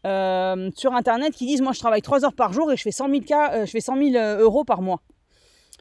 euh, 0.06 0.70
sur 0.76 0.94
Internet 0.94 1.34
qui 1.34 1.46
disent 1.46 1.60
Moi, 1.60 1.72
je 1.72 1.80
travaille 1.80 2.02
3 2.02 2.24
heures 2.24 2.34
par 2.34 2.52
jour 2.52 2.70
et 2.72 2.76
je 2.76 2.82
fais 2.82 2.92
100 2.92 3.08
000, 3.08 3.20
cas, 3.22 3.52
euh, 3.52 3.66
je 3.66 3.70
fais 3.70 3.80
100 3.80 3.96
000 3.96 4.16
euh, 4.16 4.38
euros 4.40 4.64
par 4.64 4.80
mois. 4.80 5.02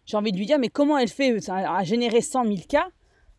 J'ai 0.05 0.17
envie 0.17 0.31
de 0.31 0.37
lui 0.37 0.45
dire 0.45 0.59
Mais 0.59 0.69
comment 0.69 0.97
elle 0.97 1.09
fait 1.09 1.37
à 1.49 1.83
générer 1.83 2.21
100 2.21 2.43
000 2.45 2.55
cas 2.67 2.87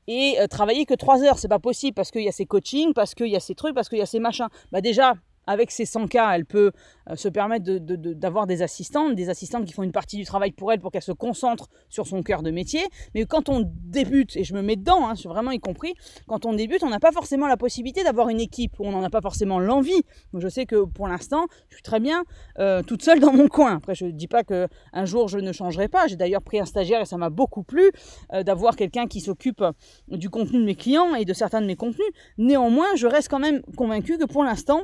et 0.07 0.39
travailler 0.51 0.87
que 0.87 0.95
3 0.95 1.23
heures? 1.25 1.39
C'est 1.39 1.49
pas 1.49 1.59
possible 1.59 1.95
parce 1.95 2.11
qu'il 2.11 2.23
y 2.23 2.29
a 2.29 2.33
ses 2.33 2.47
coachings, 2.47 2.95
parce 2.95 3.15
qu'il 3.15 3.29
y 3.29 3.37
a 3.37 3.41
ces 3.41 3.55
trucs, 3.55 3.75
parce 3.75 3.89
qu'il 3.89 3.99
y 3.99 4.03
a 4.03 4.07
ces 4.07 4.21
machins. 4.21 4.49
Bah, 4.73 4.81
déjà, 4.81 5.15
avec 5.49 5.71
ces 5.71 5.87
100 5.87 6.09
cas, 6.09 6.31
elle 6.35 6.45
peut 6.45 6.73
euh, 7.11 7.17
se 7.17 7.29
permettre 7.29 7.65
d'avoir 7.65 8.47
des 8.47 8.63
assistantes, 8.63 9.15
des 9.15 9.31
assistantes 9.31 9.65
qui 9.65 9.73
font 9.73 9.83
une 9.83 9.93
partie 9.93 10.19
du 10.19 10.25
travail 10.25 10.53
pour 10.53 10.71
elle 10.73 10.79
pour 10.79 10.93
qu'elle 10.93 11.03
se 11.03 11.13
concentre 11.13 11.69
sur 11.89 12.07
son 12.07 12.23
cœur 12.23 12.43
de 12.43 12.51
métier. 12.51 12.83
Mais 13.15 13.25
quand 13.25 13.49
on 13.49 13.65
débute, 13.65 14.37
et 14.37 14.45
je 14.45 14.55
me 14.55 14.61
mets 14.61 14.77
dedans, 14.77 15.09
hein, 15.09 15.15
vraiment 15.25 15.51
y 15.51 15.59
compris, 15.59 15.95
quand 16.27 16.45
on 16.45 16.53
débute, 16.53 16.83
on 16.83 16.91
n'a 16.91 17.01
pas 17.01 17.13
forcément 17.13 17.47
la 17.47 17.57
possibilité 17.57 18.05
d'avoir 18.05 18.29
une 18.29 18.41
équipe, 18.41 18.75
on 18.79 18.93
n'en 18.93 19.03
a 19.03 19.11
pas 19.11 19.23
forcément 19.23 19.59
l'envie. 19.59 20.03
je 20.35 20.49
sais 20.49 20.67
que 20.67 20.85
pour 20.85 21.09
l'instant, 21.09 21.47
je 21.71 21.77
suis 21.77 21.83
très 21.83 21.99
bien 21.99 22.25
euh, 22.59 22.83
toute 22.83 23.03
seule 23.03 23.19
dans 23.19 23.33
mon 23.33 23.49
coin. 23.49 23.77
Après, 23.77 23.95
je 23.95 24.05
ne 24.05 24.11
dis 24.11 24.29
pas 24.29 24.45
qu'un 24.45 25.05
jour 25.05 25.29
je 25.29 25.39
ne 25.39 25.53
changerai 25.53 25.89
pas. 25.89 26.07
J'ai 26.09 26.17
d'ailleurs 26.17 26.43
pris 26.43 26.61
un 26.61 26.67
stagiaire 26.67 27.01
et 27.01 27.07
ça 27.07 27.17
m'a 27.17 27.31
beaucoup 27.31 27.63
plu 27.63 27.91
euh, 28.35 28.43
d'avoir 28.43 28.77
quelqu'un 28.77 29.07
qui 29.07 29.21
s'occupe 29.21 29.65
du 30.09 30.29
contenu 30.29 30.59
de 30.61 30.65
mes 30.65 30.75
clients 30.75 31.15
et 31.15 31.25
de 31.25 31.33
certains 31.33 31.63
de 31.63 31.67
mes 31.67 31.77
contenus. 31.77 32.07
Néanmoins, 32.37 32.95
je 32.97 33.07
reste 33.07 33.31
quand 33.31 33.39
même 33.39 33.63
convaincue 33.77 34.19
que 34.19 34.27
pour 34.27 34.45
l'instant, 34.45 34.83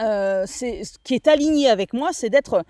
euh, 0.00 0.46
ce 0.46 0.98
qui 1.04 1.14
est 1.14 1.28
aligné 1.28 1.68
avec 1.68 1.92
moi, 1.92 2.10
c'est 2.12 2.30
d'être 2.30 2.64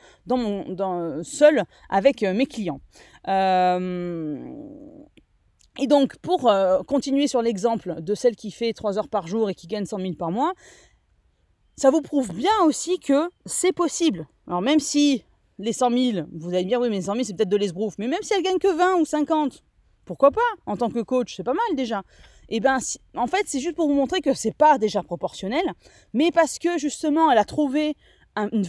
seul 1.23 1.65
avec 1.89 2.23
euh, 2.23 2.35
mes 2.35 2.47
clients. 2.47 2.81
Euh, 3.29 4.39
et 5.79 5.87
donc, 5.87 6.17
pour 6.19 6.53
continuer 6.87 7.27
sur 7.27 7.41
l'exemple 7.41 8.03
de 8.03 8.15
celle 8.15 8.37
qui 8.37 8.51
fait 8.51 8.73
3 8.73 8.99
heures 8.99 9.09
par 9.09 9.27
jour 9.27 9.49
et 9.49 9.55
qui 9.55 9.67
gagne 9.67 9.87
100 9.87 9.99
000 9.99 10.13
par 10.15 10.31
mois, 10.31 10.53
ça 11.77 11.91
vous 11.91 12.03
prouve 12.03 12.35
bien 12.35 12.51
aussi 12.67 12.99
que 12.99 13.31
c'est 13.47 13.73
possible. 13.73 14.27
Alors, 14.47 14.61
même 14.61 14.81
si 14.81 15.25
les 15.59 15.73
100 15.73 15.91
000, 16.13 16.27
vous 16.33 16.49
allez 16.51 16.65
me 16.65 16.69
dire, 16.69 16.81
oui, 16.81 16.89
mais 16.91 16.97
les 16.97 17.03
100 17.03 17.13
000, 17.13 17.25
c'est 17.25 17.35
peut-être 17.35 17.49
de 17.49 17.57
l'esbrouf, 17.57 17.95
mais 17.99 18.09
même 18.09 18.23
si 18.23 18.35
elle 18.35 18.43
gagne 18.43 18.59
que 18.59 18.77
20 18.77 18.97
ou 18.97 19.05
50, 19.07 19.63
pourquoi 20.05 20.33
pas? 20.33 20.41
En 20.67 20.77
tant 20.77 20.91
que 20.91 21.01
coach, 21.01 21.37
c'est 21.37 21.45
pas 21.45 21.55
mal 21.55 21.77
déjà. 21.77 22.03
Et 22.53 22.57
eh 22.57 22.61
ben, 22.61 22.79
en 23.15 23.29
fait, 23.29 23.45
c'est 23.47 23.61
juste 23.61 23.77
pour 23.77 23.87
vous 23.87 23.95
montrer 23.95 24.21
que 24.21 24.35
c'est 24.35 24.55
pas 24.55 24.77
déjà 24.77 25.05
proportionnel, 25.05 25.63
mais 26.13 26.33
parce 26.33 26.59
que 26.59 26.79
justement, 26.79 27.31
elle 27.31 27.39
a 27.39 27.45
trouvé 27.45 27.95
une 28.37 28.65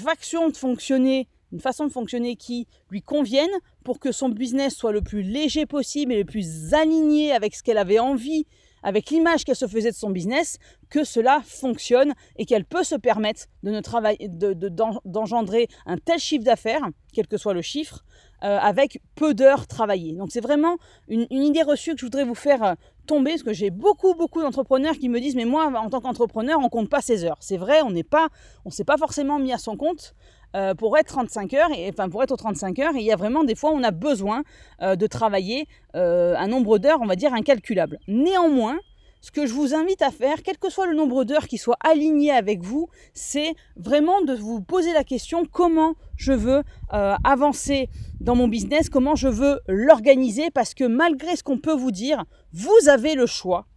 de 0.50 0.58
fonctionner, 0.58 1.28
une 1.52 1.60
façon 1.60 1.88
de 1.88 1.92
fonctionner 1.92 2.36
qui 2.36 2.68
lui 2.92 3.02
convienne 3.02 3.50
pour 3.84 4.00
que 4.00 4.12
son 4.12 4.30
business 4.30 4.76
soit 4.76 4.92
le 4.92 5.02
plus 5.02 5.24
léger 5.24 5.66
possible 5.66 6.14
et 6.14 6.20
le 6.20 6.26
plus 6.26 6.76
aligné 6.76 7.32
avec 7.32 7.56
ce 7.56 7.64
qu'elle 7.64 7.80
avait 7.80 7.98
envie 7.98 8.46
avec 8.84 9.10
l'image 9.10 9.44
qu'elle 9.44 9.56
se 9.56 9.68
faisait 9.68 9.92
de 9.92 9.96
son 9.96 10.10
business, 10.10 10.58
que 10.90 11.04
cela 11.04 11.42
fonctionne 11.46 12.14
et 12.38 12.46
qu'elle 12.46 12.66
peut 12.66 12.84
se 12.84 12.96
permettre 12.96 13.46
de 13.64 13.72
ne 13.72 13.82
travailler, 13.82 14.30
d'engendrer 14.30 15.68
un 15.86 15.98
tel 15.98 16.20
chiffre 16.20 16.44
d'affaires, 16.44 16.90
quel 17.14 17.28
que 17.28 17.38
soit 17.38 17.54
le 17.54 17.62
chiffre, 17.62 18.04
euh, 18.44 18.58
avec 18.58 19.02
peu 19.16 19.34
d'heures 19.34 19.68
travaillées. 19.68 20.16
Donc 20.16 20.32
c'est 20.32 20.42
vraiment 20.42 20.78
une, 21.08 21.28
idée 21.30 21.62
reçue 21.62 21.94
que 21.94 22.00
je 22.00 22.06
voudrais 22.06 22.24
vous 22.24 22.36
faire 22.36 22.64
euh, 22.64 22.74
tomber, 23.06 23.32
parce 23.32 23.44
que 23.44 23.54
j'ai 23.54 23.70
beaucoup, 23.70 24.16
beaucoup 24.16 24.42
d'entrepreneurs 24.42 24.96
qui 24.96 25.10
me 25.10 25.20
disent, 25.20 25.36
mais 25.36 25.46
moi, 25.46 25.72
en 25.76 25.90
tant 25.90 26.02
qu'entrepreneur, 26.02 26.60
on 26.60 26.70
compte 26.70 26.90
pas 26.90 27.02
ses 27.02 27.24
heures. 27.24 27.38
C'est 27.40 27.58
vrai, 27.58 27.82
on 27.84 27.92
n'est 27.92 28.04
pas, 28.04 28.30
on 28.66 28.70
s'est 28.70 28.84
pas 28.84 28.98
forcément 28.98 29.38
mis 29.38 29.54
à 29.54 29.58
son 29.58 29.78
compte. 29.78 30.16
Euh, 30.55 30.75
pour 30.75 30.98
être 30.98 31.08
35 31.08 31.53
heures, 31.53 31.70
et, 31.75 31.89
enfin 31.89 32.10
pour 32.10 32.24
être 32.24 32.31
aux 32.31 32.38
35 32.38 32.79
heures, 32.79 32.93
il 32.96 33.03
y 33.03 33.12
a 33.12 33.15
vraiment 33.15 33.43
des 33.43 33.55
fois 33.55 33.72
où 33.72 33.75
on 33.75 33.84
a 33.84 33.91
besoin 33.91 34.43
euh, 34.81 34.96
de 34.96 35.08
travailler 35.08 35.67
euh, 35.96 36.36
un 36.38 36.48
nombre 36.48 36.77
d'heures, 36.77 37.00
on 37.01 37.05
va 37.05 37.15
dire, 37.15 37.34
incalculable. 37.34 38.00
Néanmoins, 38.08 38.77
ce 39.22 39.31
que 39.31 39.46
je 39.46 39.53
vous 39.53 39.74
invite 39.74 40.01
à 40.01 40.12
faire, 40.12 40.41
quel 40.43 40.58
que 40.58 40.70
soit 40.70 40.88
le 40.88 40.96
nombre 40.96 41.24
d'heures 41.24 41.48
qui 41.48 41.58
soit 41.58 41.77
aligné 41.79 42.31
avec 42.31 42.62
vous, 42.62 42.89
c'est 43.13 43.53
vraiment 43.77 44.22
de 44.24 44.34
vous 44.34 44.62
poser 44.62 44.93
la 44.93 45.03
question 45.03 45.46
comment 45.46 45.93
je 46.17 46.34
veux 46.34 46.63
avancer 46.89 47.88
dans 48.20 48.36
mon 48.36 48.48
business, 48.48 48.89
comment 48.89 49.13
je 49.13 49.27
veux 49.27 49.60
l'organiser, 49.67 50.50
parce 50.50 50.74
que 50.74 50.86
malgré 50.86 51.36
ce 51.36 51.43
qu'on 51.43 51.60
peut 51.60 51.75
vous 51.75 51.91
dire, 51.91 52.25
vous 52.51 52.89
avez 52.89 53.13
le 53.13 53.27
choix 53.27 53.67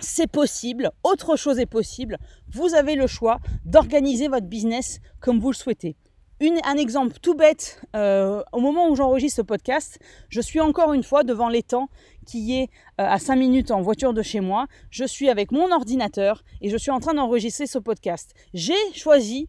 c'est 0.00 0.30
possible, 0.30 0.90
autre 1.02 1.36
chose 1.36 1.58
est 1.58 1.66
possible. 1.66 2.18
Vous 2.52 2.74
avez 2.74 2.94
le 2.94 3.06
choix 3.06 3.38
d'organiser 3.64 4.28
votre 4.28 4.46
business 4.46 5.00
comme 5.20 5.38
vous 5.38 5.50
le 5.50 5.56
souhaitez. 5.56 5.96
un 6.40 6.76
exemple 6.76 7.18
tout 7.20 7.34
bête, 7.34 7.82
euh, 7.94 8.42
au 8.52 8.60
moment 8.60 8.88
où 8.88 8.96
j'enregistre 8.96 9.36
ce 9.36 9.42
podcast, 9.42 9.98
je 10.28 10.40
suis 10.40 10.60
encore 10.60 10.92
une 10.92 11.02
fois 11.02 11.22
devant 11.22 11.48
l'étang 11.48 11.88
qui 12.26 12.56
est 12.56 12.70
euh, 13.00 13.06
à 13.06 13.18
5 13.18 13.36
minutes 13.36 13.70
en 13.70 13.82
voiture 13.82 14.14
de 14.14 14.22
chez 14.22 14.40
moi. 14.40 14.66
Je 14.90 15.04
suis 15.04 15.28
avec 15.28 15.52
mon 15.52 15.70
ordinateur 15.70 16.42
et 16.60 16.70
je 16.70 16.76
suis 16.76 16.90
en 16.90 17.00
train 17.00 17.14
d'enregistrer 17.14 17.66
ce 17.66 17.78
podcast. 17.78 18.34
J'ai 18.54 18.74
choisi 18.94 19.48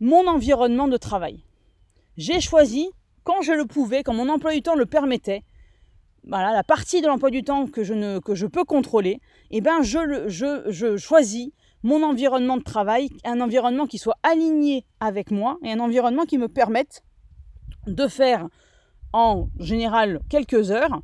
mon 0.00 0.26
environnement 0.26 0.88
de 0.88 0.96
travail. 0.96 1.44
J'ai 2.16 2.40
choisi, 2.40 2.90
quand 3.24 3.42
je 3.42 3.52
le 3.52 3.66
pouvais, 3.66 4.02
quand 4.02 4.14
mon 4.14 4.28
emploi 4.28 4.52
du 4.52 4.62
temps 4.62 4.74
le 4.74 4.86
permettait, 4.86 5.44
voilà, 6.26 6.52
la 6.52 6.62
partie 6.62 7.00
de 7.00 7.06
l'emploi 7.06 7.30
du 7.30 7.42
temps 7.42 7.66
que 7.66 7.82
je, 7.82 8.46
peux 8.46 8.64
contrôler, 8.64 9.20
eh 9.50 9.60
ben 9.60 9.82
je, 9.82 10.28
je, 10.28 10.96
choisis 10.96 11.50
mon 11.82 12.02
environnement 12.02 12.56
de 12.56 12.62
travail, 12.62 13.08
un 13.24 13.40
environnement 13.40 13.86
qui 13.86 13.98
soit 13.98 14.18
aligné 14.22 14.84
avec 15.00 15.30
moi 15.30 15.58
et 15.64 15.72
un 15.72 15.80
environnement 15.80 16.24
qui 16.24 16.38
me 16.38 16.48
permette 16.48 17.02
de 17.86 18.06
faire 18.06 18.46
en 19.12 19.48
général 19.58 20.20
quelques 20.30 20.70
heures, 20.70 21.02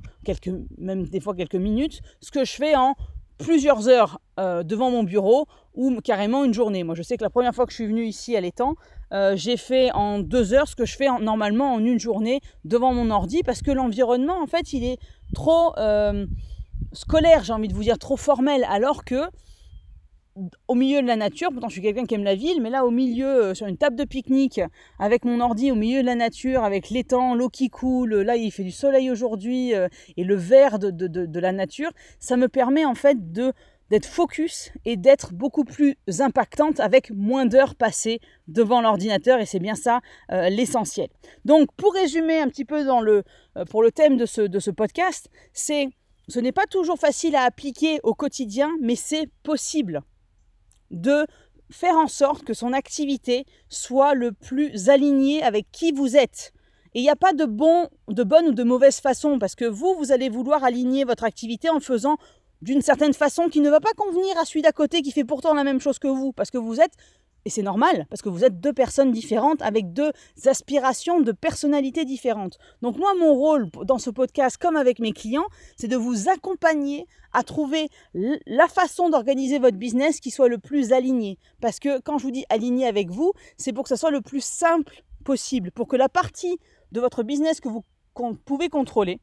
même 0.79 1.05
des 1.05 1.21
fois 1.21 1.35
quelques 1.35 1.57
minutes, 1.57 2.01
ce 2.21 2.31
que 2.31 2.45
je 2.45 2.53
fais 2.53 2.77
en 2.77 2.95
plusieurs 3.39 3.89
heures 3.89 4.21
euh, 4.39 4.63
devant 4.63 4.91
mon 4.91 5.03
bureau 5.03 5.47
ou 5.75 6.01
carrément 6.03 6.45
une 6.45 6.53
journée. 6.53 6.85
Moi, 6.85 6.95
je 6.95 7.03
sais 7.03 7.17
que 7.17 7.23
la 7.23 7.31
première 7.31 7.55
fois 7.55 7.65
que 7.65 7.71
je 7.71 7.77
suis 7.77 7.87
venue 7.87 8.05
ici 8.05 8.37
à 8.37 8.41
l'étang, 8.41 8.75
euh, 9.13 9.35
j'ai 9.37 9.57
fait 9.57 9.91
en 9.93 10.19
deux 10.19 10.53
heures 10.53 10.69
ce 10.69 10.77
que 10.77 10.85
je 10.85 10.97
fais 10.97 11.09
normalement 11.21 11.75
en 11.75 11.85
une 11.85 12.01
journée 12.01 12.41
devant 12.65 12.93
mon 12.93 13.11
ordi 13.11 13.43
parce 13.43 13.63
que 13.63 13.71
l'environnement, 13.71 14.43
en 14.43 14.47
fait, 14.47 14.73
il 14.73 14.85
est 14.85 14.99
trop 15.35 15.77
euh, 15.79 16.27
scolaire, 16.93 17.45
j'ai 17.45 17.53
envie 17.53 17.69
de 17.69 17.75
vous 17.75 17.85
dire, 17.85 17.99
trop 17.99 18.17
formel, 18.17 18.67
alors 18.69 19.05
que 19.05 19.23
au 20.69 20.75
milieu 20.75 21.03
de 21.03 21.07
la 21.07 21.17
nature, 21.17 21.51
pourtant 21.51 21.69
je 21.69 21.75
suis 21.75 21.83
quelqu'un 21.83 22.05
qui 22.05 22.15
aime 22.15 22.25
la 22.25 22.35
ville, 22.35 22.61
mais 22.61 22.71
là 22.71 22.85
au 22.85 22.91
milieu, 22.91 23.55
sur 23.55 23.67
une 23.67 23.77
table 23.77 23.97
de 23.97 24.05
pique-nique, 24.05 24.61
avec 24.99 25.25
mon 25.25 25.41
ordi 25.41 25.71
au 25.71 25.75
milieu 25.75 26.01
de 26.01 26.07
la 26.07 26.15
nature, 26.15 26.65
avec 26.65 26.91
l'étang, 26.91 27.35
l'eau 27.35 27.49
qui 27.49 27.71
coule, 27.71 28.15
là 28.15 28.37
il 28.37 28.51
fait 28.51 28.65
du 28.65 28.71
soleil 28.71 29.11
aujourd'hui, 29.11 29.73
et 30.17 30.25
le 30.25 30.35
vert 30.35 30.79
de, 30.79 30.91
de, 30.91 31.41
la 31.41 31.53
nature, 31.53 31.91
ça 32.19 32.37
me 32.37 32.49
permet 32.49 32.85
en 32.85 32.95
fait 32.95 33.33
de 33.33 33.53
d'être 33.91 34.07
focus 34.07 34.71
et 34.85 34.97
d'être 34.97 35.33
beaucoup 35.33 35.65
plus 35.65 35.97
impactante 36.21 36.81
avec 36.81 37.11
moins 37.11 37.47
d'heures 37.47 37.75
passées 37.75 38.21
devant 38.47 38.81
l'ordinateur 38.81 39.41
et 39.41 39.47
c'est 39.47 39.59
bien 39.59 39.75
ça 39.75 40.01
euh, 40.31 40.49
l'essentiel. 40.49 41.09
Donc 41.45 41.73
pour 41.77 41.95
résumer 41.95 42.41
un 42.41 42.49
petit 42.49 42.65
peu 42.65 42.85
dans 42.85 43.01
le, 43.01 43.25
euh, 43.57 43.65
pour 43.65 43.83
le 43.83 43.91
thème 43.91 44.17
de 44.17 44.27
ce, 44.27 44.43
de 44.43 44.59
ce 44.59 44.71
podcast, 44.71 45.31
c'est 45.53 45.89
ce 46.29 46.41
n'est 46.41 46.53
pas 46.53 46.67
toujours 46.67 46.99
facile 46.99 47.35
à 47.37 47.43
appliquer 47.45 48.01
au 48.03 48.13
quotidien, 48.15 48.77
mais 48.83 48.97
c'est 48.97 49.31
possible 49.43 50.03
de 50.91 51.27
faire 51.71 51.97
en 51.97 52.09
sorte 52.09 52.45
que 52.45 52.55
son 52.55 52.73
activité 52.73 53.45
soit 53.69 54.15
le 54.15 54.33
plus 54.33 54.89
alignée 54.89 55.43
avec 55.43 55.67
qui 55.71 55.93
vous 55.93 56.17
êtes. 56.17 56.53
Et 56.95 57.01
il 57.01 57.03
n'y 57.03 57.11
a 57.11 57.17
pas 57.17 57.33
de, 57.33 57.45
bon, 57.45 57.89
de 58.09 58.23
bonne 58.25 58.49
ou 58.49 58.53
de 58.53 58.63
mauvaise 58.63 59.01
façon, 59.01 59.39
parce 59.39 59.55
que 59.55 59.67
vous, 59.67 59.95
vous 59.99 60.11
allez 60.11 60.29
vouloir 60.31 60.65
aligner 60.65 61.05
votre 61.05 61.25
activité 61.25 61.69
en 61.69 61.81
faisant 61.81 62.17
d'une 62.63 62.83
certaine 62.83 63.13
façon 63.13 63.49
qui 63.49 63.61
ne 63.61 63.71
va 63.71 63.81
pas 63.81 63.93
convenir 63.97 64.37
à 64.39 64.45
celui 64.45 64.63
d'à 64.63 64.73
côté 64.73 65.03
qui 65.03 65.13
fait 65.13 65.25
pourtant 65.25 65.55
la 65.55 65.65
même 65.65 65.81
chose 65.81 65.99
que 65.99 66.09
vous, 66.09 66.33
parce 66.33 66.51
que 66.51 66.59
vous 66.59 66.81
êtes, 66.81 66.93
et 67.45 67.51
c'est 67.51 67.63
normal, 67.63 68.07
parce 68.11 68.23
que 68.23 68.29
vous 68.29 68.45
êtes 68.45 68.61
deux 68.61 68.73
personnes 68.73 69.11
différentes 69.11 69.63
avec 69.63 69.93
deux 69.93 70.13
aspirations 70.47 71.21
de 71.21 71.33
personnalités 71.33 72.05
différentes. 72.05 72.59
Donc 72.83 72.99
moi, 72.99 73.15
mon 73.19 73.33
rôle 73.35 73.71
dans 73.85 73.99
ce 73.99 74.11
podcast, 74.11 74.57
comme 74.59 74.77
avec 74.77 74.99
mes 74.99 75.13
clients, 75.13 75.47
c'est 75.77 75.89
de 75.89 75.97
vous 75.97 76.29
accompagner 76.29 77.07
à 77.33 77.43
trouver 77.43 77.89
la 78.15 78.69
façon 78.69 79.09
d'organiser 79.09 79.59
votre 79.59 79.77
business 79.77 80.21
qui 80.21 80.31
soit 80.31 80.49
le 80.49 80.59
plus 80.59 80.93
aligné. 80.93 81.39
Parce 81.61 81.79
que 81.79 82.01
quand 82.01 82.19
je 82.19 82.25
vous 82.25 82.31
dis 82.31 82.45
aligné 82.49 82.87
avec 82.87 83.11
vous, 83.11 83.33
c'est 83.57 83.73
pour 83.73 83.85
que 83.85 83.89
ça 83.89 83.97
soit 83.97 84.11
le 84.11 84.21
plus 84.21 84.45
simple 84.45 85.03
possible, 85.25 85.71
pour 85.71 85.89
que 85.89 85.97
la 85.97 86.09
partie 86.09 86.59
de 86.93 87.01
votre 87.01 87.23
business 87.23 87.61
que 87.61 87.69
vous 87.69 87.85
pouvez 88.45 88.69
contrôler, 88.69 89.21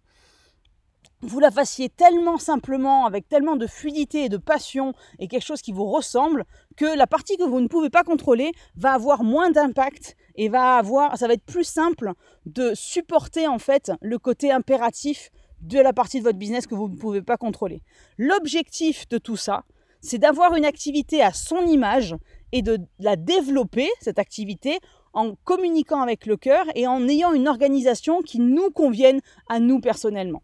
vous 1.22 1.40
la 1.40 1.52
fassiez 1.52 1.90
tellement 1.90 2.38
simplement, 2.38 3.06
avec 3.06 3.28
tellement 3.28 3.56
de 3.56 3.68
fluidité 3.68 4.26
et 4.26 4.30
de 4.30 4.38
passion, 4.38 4.94
et 5.20 5.28
quelque 5.28 5.46
chose 5.46 5.62
qui 5.62 5.72
vous 5.72 5.90
ressemble, 5.90 6.46
que 6.78 6.98
la 6.98 7.08
partie 7.08 7.38
que 7.38 7.44
vous 7.44 7.62
ne 7.62 7.68
pouvez 7.68 7.90
pas 7.90 8.04
contrôler 8.04 8.52
va 8.76 8.94
avoir 8.94 9.24
moins 9.24 9.50
d'impact 9.50 10.16
et 10.36 10.50
va 10.50 10.78
avoir, 10.78 11.18
ça 11.18 11.28
va 11.28 11.34
être 11.34 11.46
plus 11.46 11.64
simple 11.64 12.14
de 12.46 12.74
supporter 12.74 13.48
en 13.48 13.60
fait 13.60 13.92
le 14.02 14.20
côté 14.20 14.52
impératif 14.52 15.32
de 15.62 15.80
la 15.80 15.94
partie 15.94 16.20
de 16.20 16.24
votre 16.24 16.38
business 16.38 16.68
que 16.68 16.76
vous 16.76 16.90
ne 16.90 16.98
pouvez 16.98 17.22
pas 17.22 17.38
contrôler. 17.38 17.82
L'objectif 18.18 19.08
de 19.10 19.18
tout 19.18 19.38
ça, 19.38 19.64
c'est 20.02 20.20
d'avoir 20.20 20.56
une 20.56 20.66
activité 20.66 21.24
à 21.24 21.34
son 21.34 21.66
image 21.66 22.16
et 22.52 22.62
de 22.62 22.78
la 23.00 23.16
développer, 23.16 23.90
cette 24.00 24.20
activité, 24.20 24.80
en 25.14 25.34
communiquant 25.44 26.02
avec 26.02 26.26
le 26.26 26.38
cœur 26.38 26.66
et 26.76 26.86
en 26.88 27.08
ayant 27.08 27.34
une 27.34 27.48
organisation 27.48 28.22
qui 28.22 28.40
nous 28.40 28.70
convienne 28.70 29.22
à 29.50 29.60
nous 29.60 29.80
personnellement. 29.80 30.44